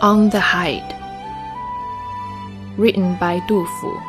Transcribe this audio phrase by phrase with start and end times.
[0.00, 0.94] On the Height.
[2.76, 4.00] Written by Du Fu.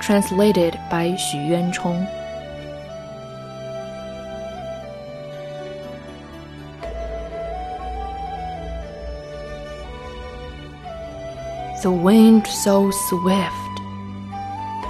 [0.00, 2.06] Translated by Xu Yuanchong.
[11.82, 13.74] The wind so swift,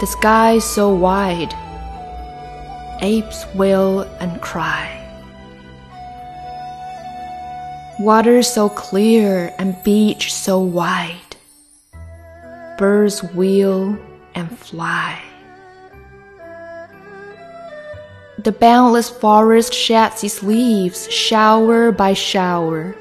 [0.00, 1.54] the sky so wide,
[3.00, 5.05] apes wail and cry.
[7.98, 11.36] Water so clear and beach so wide,
[12.76, 13.98] birds wheel
[14.34, 15.18] and fly.
[18.38, 22.94] The boundless forest sheds its leaves shower by shower.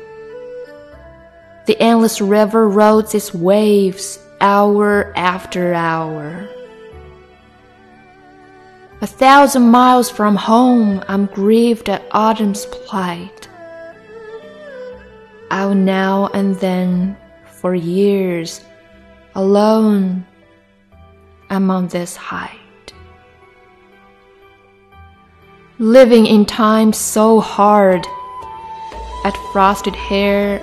[1.65, 6.47] The endless river rolls its waves hour after hour.
[9.01, 13.49] A thousand miles from home, I'm grieved at autumn's plight.
[15.55, 18.59] I'll now and then, for years,
[19.35, 20.25] alone,
[21.49, 22.91] am on this height.
[25.79, 28.05] Living in time so hard,
[29.23, 30.59] at frosted hair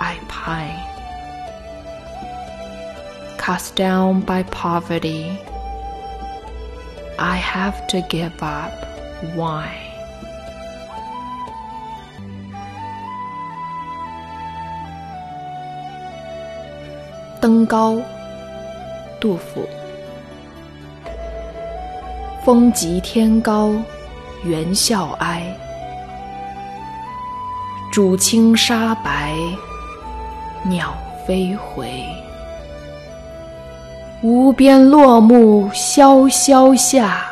[0.00, 0.88] I pine.
[3.38, 5.38] Cast down by poverty,
[7.16, 8.74] I have to give up
[9.36, 9.89] wine.
[17.40, 17.96] 登高，
[19.18, 19.66] 杜甫。
[22.44, 23.72] 风急天高
[24.44, 25.42] 猿啸哀，
[27.92, 29.34] 渚清沙白
[30.64, 30.94] 鸟
[31.26, 31.90] 飞回。
[34.22, 37.24] 无边落木萧萧下，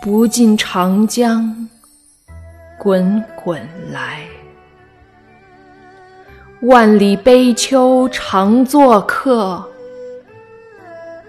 [0.00, 1.68] 不尽长江
[2.78, 4.20] 滚滚来。
[6.62, 9.60] 万里悲秋常作客，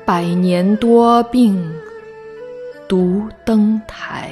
[0.05, 1.73] 百年多病
[2.87, 4.29] 独登台。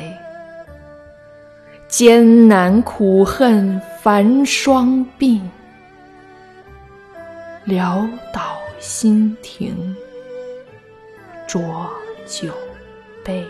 [1.87, 5.41] 艰难苦恨繁霜鬓，
[7.65, 9.95] 潦倒新停
[11.47, 11.89] 浊
[12.27, 12.53] 酒
[13.25, 13.43] 杯。